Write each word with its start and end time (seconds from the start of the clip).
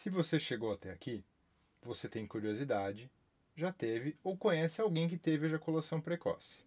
Se 0.00 0.08
você 0.08 0.40
chegou 0.40 0.72
até 0.72 0.90
aqui, 0.90 1.22
você 1.82 2.08
tem 2.08 2.26
curiosidade, 2.26 3.12
já 3.54 3.70
teve 3.70 4.16
ou 4.24 4.34
conhece 4.34 4.80
alguém 4.80 5.06
que 5.06 5.18
teve 5.18 5.44
ejaculação 5.44 6.00
precoce. 6.00 6.64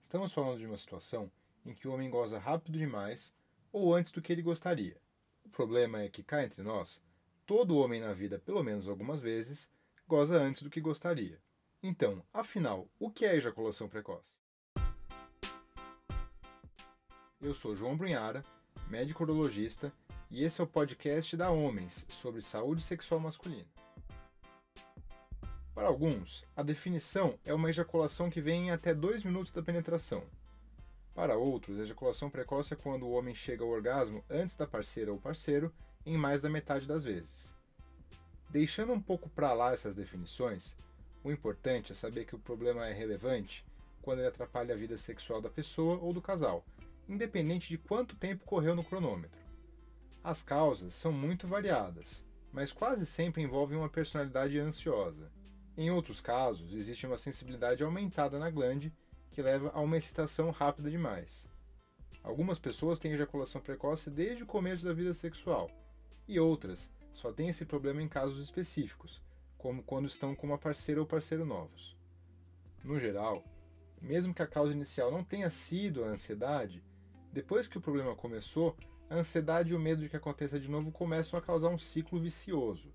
Estamos 0.00 0.32
falando 0.32 0.60
de 0.60 0.66
uma 0.66 0.76
situação 0.76 1.28
em 1.64 1.74
que 1.74 1.88
o 1.88 1.92
homem 1.92 2.08
goza 2.08 2.38
rápido 2.38 2.78
demais 2.78 3.34
ou 3.72 3.92
antes 3.92 4.12
do 4.12 4.22
que 4.22 4.32
ele 4.32 4.40
gostaria. 4.40 4.96
O 5.44 5.48
problema 5.48 6.00
é 6.00 6.08
que, 6.08 6.22
cá 6.22 6.44
entre 6.44 6.62
nós, 6.62 7.02
todo 7.44 7.76
homem 7.76 8.00
na 8.00 8.12
vida, 8.12 8.38
pelo 8.38 8.62
menos 8.62 8.86
algumas 8.86 9.20
vezes, 9.20 9.68
goza 10.06 10.40
antes 10.40 10.62
do 10.62 10.70
que 10.70 10.80
gostaria. 10.80 11.42
Então, 11.82 12.24
afinal, 12.32 12.88
o 13.00 13.10
que 13.10 13.24
é 13.24 13.34
ejaculação 13.34 13.88
precoce? 13.88 14.38
Eu 17.40 17.52
sou 17.52 17.74
João 17.74 17.96
Brunhara, 17.96 18.44
médico 18.88 19.24
urologista, 19.24 19.92
e 20.30 20.42
esse 20.42 20.60
é 20.60 20.64
o 20.64 20.66
podcast 20.66 21.36
da 21.36 21.50
Homens 21.50 22.06
sobre 22.08 22.42
saúde 22.42 22.82
sexual 22.82 23.20
masculina. 23.20 23.66
Para 25.74 25.88
alguns, 25.88 26.46
a 26.56 26.62
definição 26.62 27.38
é 27.44 27.52
uma 27.52 27.70
ejaculação 27.70 28.30
que 28.30 28.40
vem 28.40 28.68
em 28.68 28.70
até 28.70 28.94
2 28.94 29.22
minutos 29.24 29.52
da 29.52 29.62
penetração. 29.62 30.24
Para 31.14 31.36
outros, 31.36 31.78
a 31.78 31.82
ejaculação 31.82 32.28
precoce 32.28 32.74
é 32.74 32.76
quando 32.76 33.06
o 33.06 33.12
homem 33.12 33.34
chega 33.34 33.62
ao 33.62 33.70
orgasmo 33.70 34.24
antes 34.28 34.56
da 34.56 34.66
parceira 34.66 35.12
ou 35.12 35.18
parceiro 35.18 35.72
em 36.04 36.16
mais 36.16 36.42
da 36.42 36.48
metade 36.48 36.86
das 36.86 37.04
vezes. 37.04 37.54
Deixando 38.50 38.92
um 38.92 39.00
pouco 39.00 39.28
para 39.28 39.52
lá 39.52 39.72
essas 39.72 39.94
definições, 39.94 40.76
o 41.22 41.30
importante 41.30 41.92
é 41.92 41.94
saber 41.94 42.24
que 42.24 42.34
o 42.34 42.38
problema 42.38 42.86
é 42.86 42.92
relevante 42.92 43.64
quando 44.02 44.20
ele 44.20 44.28
atrapalha 44.28 44.74
a 44.74 44.78
vida 44.78 44.96
sexual 44.96 45.40
da 45.40 45.50
pessoa 45.50 45.98
ou 45.98 46.12
do 46.12 46.22
casal, 46.22 46.64
independente 47.08 47.68
de 47.68 47.78
quanto 47.78 48.16
tempo 48.16 48.44
correu 48.44 48.74
no 48.74 48.84
cronômetro. 48.84 49.45
As 50.26 50.42
causas 50.42 50.92
são 50.92 51.12
muito 51.12 51.46
variadas, 51.46 52.26
mas 52.52 52.72
quase 52.72 53.06
sempre 53.06 53.44
envolvem 53.44 53.78
uma 53.78 53.88
personalidade 53.88 54.58
ansiosa. 54.58 55.30
Em 55.76 55.88
outros 55.88 56.20
casos, 56.20 56.74
existe 56.74 57.06
uma 57.06 57.16
sensibilidade 57.16 57.84
aumentada 57.84 58.36
na 58.36 58.50
glande 58.50 58.92
que 59.30 59.40
leva 59.40 59.70
a 59.72 59.80
uma 59.80 59.96
excitação 59.96 60.50
rápida 60.50 60.90
demais. 60.90 61.48
Algumas 62.24 62.58
pessoas 62.58 62.98
têm 62.98 63.12
ejaculação 63.12 63.60
precoce 63.60 64.10
desde 64.10 64.42
o 64.42 64.46
começo 64.46 64.84
da 64.84 64.92
vida 64.92 65.14
sexual, 65.14 65.70
e 66.26 66.40
outras 66.40 66.90
só 67.12 67.32
têm 67.32 67.50
esse 67.50 67.64
problema 67.64 68.02
em 68.02 68.08
casos 68.08 68.42
específicos, 68.42 69.22
como 69.56 69.80
quando 69.84 70.08
estão 70.08 70.34
com 70.34 70.48
uma 70.48 70.58
parceira 70.58 71.00
ou 71.00 71.06
parceiro 71.06 71.46
novos. 71.46 71.96
No 72.82 72.98
geral, 72.98 73.44
mesmo 74.02 74.34
que 74.34 74.42
a 74.42 74.46
causa 74.48 74.72
inicial 74.72 75.12
não 75.12 75.22
tenha 75.22 75.50
sido 75.50 76.02
a 76.02 76.08
ansiedade, 76.08 76.82
depois 77.32 77.68
que 77.68 77.78
o 77.78 77.80
problema 77.80 78.16
começou, 78.16 78.76
a 79.08 79.14
ansiedade 79.14 79.72
e 79.72 79.76
o 79.76 79.80
medo 79.80 80.02
de 80.02 80.08
que 80.08 80.16
aconteça 80.16 80.58
de 80.58 80.70
novo 80.70 80.90
começam 80.90 81.38
a 81.38 81.42
causar 81.42 81.68
um 81.68 81.78
ciclo 81.78 82.18
vicioso. 82.18 82.92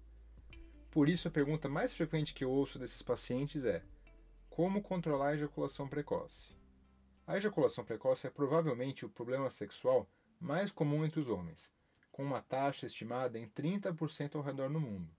Por 0.89 1.07
isso, 1.07 1.27
a 1.27 1.31
pergunta 1.31 1.69
mais 1.69 1.93
frequente 1.93 2.33
que 2.33 2.43
eu 2.43 2.51
ouço 2.51 2.77
desses 2.77 3.01
pacientes 3.01 3.63
é: 3.63 3.81
como 4.49 4.81
controlar 4.81 5.29
a 5.29 5.35
ejaculação 5.35 5.87
precoce? 5.87 6.53
A 7.25 7.37
ejaculação 7.37 7.85
precoce 7.85 8.27
é 8.27 8.29
provavelmente 8.29 9.05
o 9.05 9.09
problema 9.09 9.49
sexual 9.49 10.09
mais 10.39 10.71
comum 10.71 11.05
entre 11.05 11.19
os 11.19 11.29
homens, 11.29 11.71
com 12.11 12.23
uma 12.23 12.41
taxa 12.41 12.85
estimada 12.85 13.39
em 13.39 13.47
30% 13.47 14.35
ao 14.35 14.41
redor 14.41 14.69
do 14.69 14.81
mundo. 14.81 15.09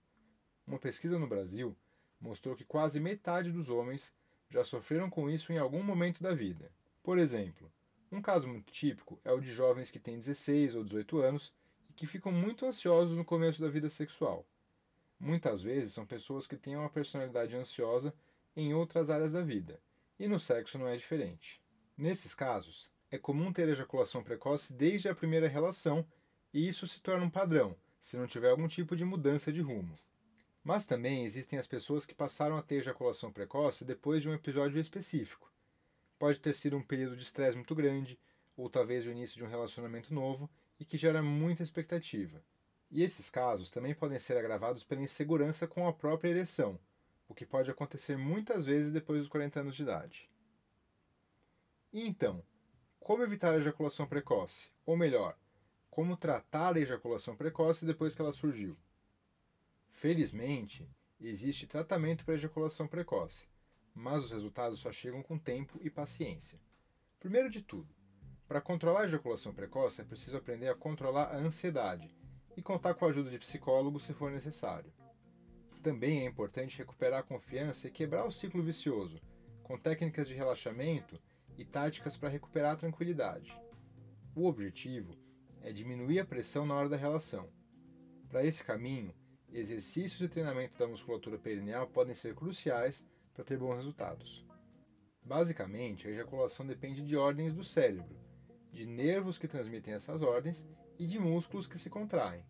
Uma 0.67 0.77
pesquisa 0.77 1.17
no 1.17 1.27
Brasil 1.27 1.75
mostrou 2.21 2.55
que 2.55 2.63
quase 2.63 2.99
metade 2.99 3.51
dos 3.51 3.69
homens 3.69 4.13
já 4.49 4.63
sofreram 4.63 5.09
com 5.09 5.29
isso 5.29 5.51
em 5.51 5.57
algum 5.57 5.81
momento 5.81 6.21
da 6.21 6.35
vida. 6.35 6.71
Por 7.01 7.17
exemplo, 7.17 7.71
um 8.13 8.21
caso 8.21 8.47
muito 8.47 8.71
típico 8.71 9.19
é 9.25 9.31
o 9.31 9.39
de 9.39 9.51
jovens 9.51 9.89
que 9.89 9.99
têm 9.99 10.17
16 10.17 10.75
ou 10.75 10.83
18 10.83 11.19
anos 11.19 11.53
e 11.89 11.93
que 11.93 12.05
ficam 12.05 12.31
muito 12.31 12.65
ansiosos 12.65 13.17
no 13.17 13.25
começo 13.25 13.61
da 13.61 13.67
vida 13.67 13.89
sexual. 13.89 14.45
Muitas 15.19 15.61
vezes 15.61 15.93
são 15.93 16.05
pessoas 16.05 16.45
que 16.45 16.55
têm 16.55 16.75
uma 16.75 16.89
personalidade 16.89 17.55
ansiosa 17.55 18.13
em 18.55 18.73
outras 18.73 19.09
áreas 19.09 19.33
da 19.33 19.41
vida, 19.41 19.81
e 20.19 20.27
no 20.27 20.39
sexo 20.39 20.77
não 20.77 20.87
é 20.87 20.95
diferente. 20.95 21.61
Nesses 21.97 22.35
casos, 22.35 22.91
é 23.09 23.17
comum 23.17 23.51
ter 23.51 23.69
ejaculação 23.69 24.23
precoce 24.23 24.73
desde 24.73 25.09
a 25.09 25.15
primeira 25.15 25.47
relação, 25.47 26.05
e 26.53 26.67
isso 26.67 26.85
se 26.85 26.99
torna 26.99 27.25
um 27.25 27.29
padrão, 27.29 27.75
se 27.99 28.17
não 28.17 28.27
tiver 28.27 28.49
algum 28.49 28.67
tipo 28.67 28.95
de 28.95 29.05
mudança 29.05 29.51
de 29.51 29.61
rumo. 29.61 29.97
Mas 30.63 30.85
também 30.85 31.23
existem 31.23 31.57
as 31.57 31.67
pessoas 31.67 32.05
que 32.05 32.13
passaram 32.13 32.57
a 32.57 32.61
ter 32.61 32.75
ejaculação 32.75 33.31
precoce 33.31 33.85
depois 33.85 34.21
de 34.21 34.29
um 34.29 34.33
episódio 34.33 34.79
específico, 34.79 35.52
Pode 36.23 36.39
ter 36.39 36.53
sido 36.53 36.77
um 36.77 36.81
período 36.81 37.17
de 37.17 37.23
estresse 37.23 37.57
muito 37.57 37.75
grande, 37.75 38.17
ou 38.55 38.69
talvez 38.69 39.05
o 39.05 39.11
início 39.11 39.35
de 39.35 39.43
um 39.43 39.49
relacionamento 39.49 40.13
novo 40.13 40.49
e 40.79 40.85
que 40.85 40.97
gera 40.97 41.21
muita 41.21 41.63
expectativa. 41.63 42.41
E 42.89 43.03
esses 43.03 43.29
casos 43.29 43.69
também 43.69 43.93
podem 43.93 44.17
ser 44.17 44.37
agravados 44.37 44.85
pela 44.85 45.01
insegurança 45.01 45.67
com 45.67 45.85
a 45.85 45.91
própria 45.91 46.29
ereção, 46.29 46.79
o 47.27 47.35
que 47.35 47.45
pode 47.45 47.69
acontecer 47.69 48.17
muitas 48.17 48.65
vezes 48.65 48.93
depois 48.93 49.19
dos 49.19 49.27
40 49.27 49.59
anos 49.59 49.75
de 49.75 49.83
idade. 49.83 50.29
E 51.91 52.07
então, 52.07 52.41
como 53.01 53.21
evitar 53.21 53.53
a 53.53 53.57
ejaculação 53.57 54.07
precoce? 54.07 54.69
Ou 54.85 54.95
melhor, 54.95 55.37
como 55.89 56.15
tratar 56.15 56.77
a 56.77 56.79
ejaculação 56.79 57.35
precoce 57.35 57.85
depois 57.85 58.15
que 58.15 58.21
ela 58.21 58.31
surgiu? 58.31 58.77
Felizmente, 59.91 60.89
existe 61.19 61.67
tratamento 61.67 62.23
para 62.23 62.35
ejaculação 62.35 62.87
precoce, 62.87 63.45
mas 63.93 64.23
os 64.23 64.31
resultados 64.31 64.79
só 64.79 64.91
chegam 64.91 65.21
com 65.21 65.37
tempo 65.37 65.79
e 65.81 65.89
paciência. 65.89 66.59
Primeiro 67.19 67.49
de 67.49 67.61
tudo, 67.61 67.93
para 68.47 68.61
controlar 68.61 69.01
a 69.01 69.05
ejaculação 69.05 69.53
precoce 69.53 70.01
é 70.01 70.03
preciso 70.03 70.37
aprender 70.37 70.67
a 70.67 70.75
controlar 70.75 71.25
a 71.25 71.37
ansiedade 71.37 72.13
e 72.55 72.61
contar 72.61 72.93
com 72.93 73.05
a 73.05 73.09
ajuda 73.09 73.29
de 73.29 73.39
psicólogo 73.39 73.99
se 73.99 74.13
for 74.13 74.31
necessário. 74.31 74.93
Também 75.81 76.21
é 76.21 76.25
importante 76.25 76.77
recuperar 76.77 77.19
a 77.19 77.23
confiança 77.23 77.87
e 77.87 77.91
quebrar 77.91 78.25
o 78.25 78.31
ciclo 78.31 78.61
vicioso, 78.61 79.19
com 79.63 79.77
técnicas 79.77 80.27
de 80.27 80.33
relaxamento 80.33 81.19
e 81.57 81.65
táticas 81.65 82.15
para 82.15 82.29
recuperar 82.29 82.73
a 82.73 82.77
tranquilidade. 82.77 83.57
O 84.35 84.47
objetivo 84.47 85.15
é 85.61 85.71
diminuir 85.71 86.19
a 86.19 86.25
pressão 86.25 86.65
na 86.65 86.75
hora 86.75 86.89
da 86.89 86.97
relação. 86.97 87.49
Para 88.29 88.45
esse 88.45 88.63
caminho, 88.63 89.13
exercícios 89.51 90.21
e 90.21 90.27
treinamento 90.27 90.77
da 90.77 90.87
musculatura 90.87 91.37
perineal 91.37 91.87
podem 91.87 92.13
ser 92.13 92.33
cruciais 92.33 93.05
para 93.33 93.43
ter 93.43 93.57
bons 93.57 93.75
resultados. 93.75 94.45
Basicamente, 95.23 96.07
a 96.07 96.11
ejaculação 96.11 96.65
depende 96.65 97.05
de 97.05 97.15
ordens 97.15 97.53
do 97.53 97.63
cérebro, 97.63 98.15
de 98.71 98.85
nervos 98.85 99.37
que 99.37 99.47
transmitem 99.47 99.93
essas 99.93 100.21
ordens 100.21 100.67
e 100.99 101.05
de 101.05 101.17
músculos 101.19 101.65
que 101.65 101.77
se 101.77 101.89
contraem. 101.89 102.45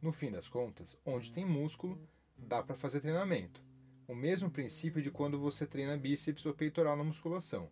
No 0.00 0.12
fim 0.12 0.30
das 0.30 0.48
contas, 0.48 0.96
onde 1.06 1.32
tem 1.32 1.44
músculo, 1.44 1.98
dá 2.36 2.62
para 2.62 2.74
fazer 2.74 3.00
treinamento. 3.00 3.62
O 4.06 4.14
mesmo 4.14 4.50
princípio 4.50 5.00
de 5.00 5.10
quando 5.10 5.38
você 5.38 5.66
treina 5.66 5.96
bíceps 5.96 6.44
ou 6.44 6.52
peitoral 6.52 6.96
na 6.96 7.04
musculação. 7.04 7.70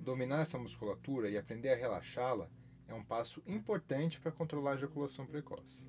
Dominar 0.00 0.42
essa 0.42 0.58
musculatura 0.58 1.28
e 1.28 1.36
aprender 1.36 1.70
a 1.70 1.76
relaxá-la 1.76 2.48
é 2.88 2.94
um 2.94 3.04
passo 3.04 3.42
importante 3.46 4.20
para 4.20 4.32
controlar 4.32 4.72
a 4.72 4.74
ejaculação 4.74 5.26
precoce. 5.26 5.86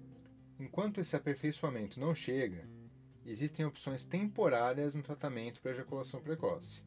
Enquanto 0.59 1.00
esse 1.00 1.16
aperfeiçoamento 1.16 2.00
não 2.00 2.13
chega, 2.13 2.67
existem 3.25 3.66
opções 3.66 4.06
temporárias 4.06 4.94
no 4.94 5.01
tratamento 5.01 5.61
para 5.61 5.72
ejaculação 5.72 6.22
precoce. 6.22 6.84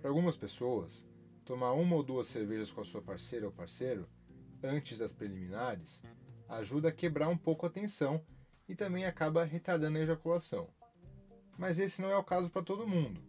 Para 0.00 0.10
algumas 0.10 0.36
pessoas, 0.36 1.06
tomar 1.44 1.72
uma 1.72 1.96
ou 1.96 2.02
duas 2.02 2.26
cervejas 2.26 2.70
com 2.70 2.80
a 2.80 2.84
sua 2.84 3.00
parceira 3.00 3.46
ou 3.46 3.52
parceiro 3.52 4.08
antes 4.62 4.98
das 4.98 5.12
preliminares 5.12 6.02
ajuda 6.48 6.88
a 6.88 6.92
quebrar 6.92 7.28
um 7.28 7.36
pouco 7.36 7.66
a 7.66 7.70
tensão 7.70 8.24
e 8.68 8.74
também 8.74 9.06
acaba 9.06 9.44
retardando 9.44 9.98
a 9.98 10.02
ejaculação. 10.02 10.68
Mas 11.58 11.78
esse 11.78 12.00
não 12.02 12.10
é 12.10 12.16
o 12.16 12.24
caso 12.24 12.50
para 12.50 12.62
todo 12.62 12.86
mundo, 12.86 13.22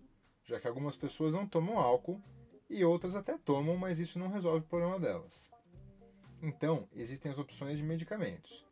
já 0.44 0.60
que 0.60 0.68
algumas 0.68 0.96
pessoas 0.96 1.34
não 1.34 1.48
tomam 1.48 1.78
álcool 1.78 2.22
e 2.70 2.84
outras 2.84 3.16
até 3.16 3.38
tomam, 3.38 3.78
mas 3.78 4.00
isso 4.00 4.18
não 4.18 4.30
resolve 4.30 4.66
o 4.66 4.70
problema 4.70 5.00
delas. 5.00 5.52
Então, 6.42 6.88
existem 6.94 7.32
as 7.32 7.38
opções 7.38 7.78
de 7.78 7.84
medicamentos. 7.84 8.66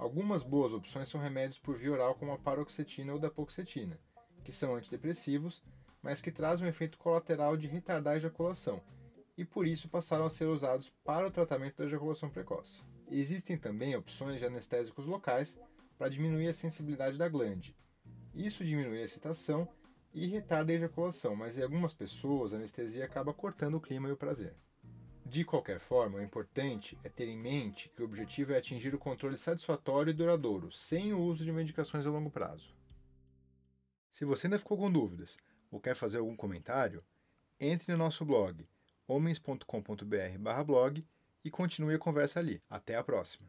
Algumas 0.00 0.42
boas 0.42 0.72
opções 0.72 1.10
são 1.10 1.20
remédios 1.20 1.58
por 1.58 1.76
via 1.76 1.92
oral 1.92 2.14
como 2.14 2.32
a 2.32 2.38
paroxetina 2.38 3.12
ou 3.12 3.18
da 3.18 3.28
dapoxetina, 3.28 4.00
que 4.42 4.50
são 4.50 4.74
antidepressivos, 4.74 5.62
mas 6.00 6.22
que 6.22 6.32
trazem 6.32 6.66
um 6.66 6.70
efeito 6.70 6.96
colateral 6.96 7.54
de 7.54 7.66
retardar 7.66 8.14
a 8.14 8.16
ejaculação, 8.16 8.80
e 9.36 9.44
por 9.44 9.66
isso 9.66 9.90
passaram 9.90 10.24
a 10.24 10.30
ser 10.30 10.46
usados 10.46 10.88
para 11.04 11.26
o 11.26 11.30
tratamento 11.30 11.76
da 11.76 11.84
ejaculação 11.84 12.30
precoce. 12.30 12.80
Existem 13.10 13.58
também 13.58 13.94
opções 13.94 14.38
de 14.38 14.46
anestésicos 14.46 15.04
locais 15.04 15.60
para 15.98 16.08
diminuir 16.08 16.48
a 16.48 16.54
sensibilidade 16.54 17.18
da 17.18 17.28
glande. 17.28 17.76
Isso 18.34 18.64
diminui 18.64 19.02
a 19.02 19.04
excitação 19.04 19.68
e 20.14 20.26
retarda 20.26 20.72
a 20.72 20.76
ejaculação, 20.76 21.36
mas 21.36 21.58
em 21.58 21.62
algumas 21.62 21.92
pessoas 21.92 22.54
a 22.54 22.56
anestesia 22.56 23.04
acaba 23.04 23.34
cortando 23.34 23.74
o 23.74 23.80
clima 23.82 24.08
e 24.08 24.12
o 24.12 24.16
prazer. 24.16 24.56
De 25.30 25.44
qualquer 25.44 25.78
forma, 25.78 26.18
o 26.18 26.22
importante 26.22 26.98
é 27.04 27.08
ter 27.08 27.28
em 27.28 27.38
mente 27.38 27.88
que 27.88 28.02
o 28.02 28.04
objetivo 28.04 28.52
é 28.52 28.56
atingir 28.56 28.92
o 28.96 28.98
controle 28.98 29.36
satisfatório 29.36 30.10
e 30.10 30.12
duradouro, 30.12 30.72
sem 30.72 31.12
o 31.12 31.20
uso 31.20 31.44
de 31.44 31.52
medicações 31.52 32.04
a 32.04 32.10
longo 32.10 32.32
prazo. 32.32 32.74
Se 34.10 34.24
você 34.24 34.48
ainda 34.48 34.58
ficou 34.58 34.76
com 34.76 34.90
dúvidas 34.90 35.38
ou 35.70 35.78
quer 35.78 35.94
fazer 35.94 36.18
algum 36.18 36.34
comentário, 36.34 37.04
entre 37.60 37.92
no 37.92 37.98
nosso 37.98 38.24
blog 38.24 38.68
homens.com.br/blog 39.06 41.06
e 41.44 41.50
continue 41.50 41.94
a 41.94 41.98
conversa 41.98 42.40
ali. 42.40 42.60
Até 42.68 42.96
a 42.96 43.04
próxima! 43.04 43.48